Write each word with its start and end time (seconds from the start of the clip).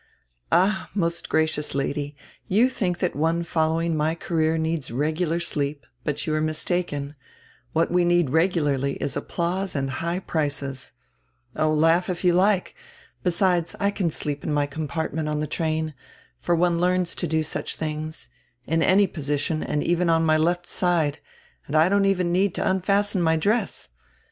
"Ah, 0.51 0.89
most 0.95 1.29
gracious 1.29 1.75
Lady, 1.75 2.15
you 2.47 2.69
think 2.71 2.97
that 2.97 3.15
one 3.15 3.43
following 3.43 3.95
my 3.95 4.15
career 4.15 4.57
needs 4.57 4.89
regular 4.89 5.39
sleep, 5.39 5.85
but 6.03 6.25
you 6.25 6.33
are 6.33 6.41
mis 6.41 6.65
taken. 6.65 7.13
What 7.73 7.91
we 7.91 8.03
need 8.03 8.31
regularly 8.31 8.93
is 8.93 9.15
applause 9.15 9.75
and 9.75 9.91
high 10.01 10.17
prices. 10.17 10.91
Oh, 11.55 11.71
laugh 11.71 12.09
if 12.09 12.23
you 12.23 12.33
like. 12.33 12.75
Besides, 13.21 13.75
I 13.79 13.91
can 13.91 14.09
sleep 14.09 14.43
in 14.43 14.51
my 14.51 14.65
compartment 14.65 15.29
on 15.29 15.39
the 15.39 15.45
train— 15.45 15.93
for 16.41 16.55
one 16.55 16.81
learns 16.81 17.13
to 17.13 17.27
do 17.27 17.43
such 17.43 17.77
tilings— 17.77 18.27
in 18.65 18.81
any 18.81 19.05
position 19.05 19.61
and 19.61 19.83
even 19.83 20.09
on 20.09 20.25
my 20.25 20.35
left 20.35 20.65
side, 20.65 21.19
and 21.67 21.75
I 21.75 21.89
don't 21.89 22.05
even 22.05 22.31
need 22.31 22.55
to 22.55 22.67
unfasten 22.67 23.21
my 23.21 23.35
dress. 23.35 23.89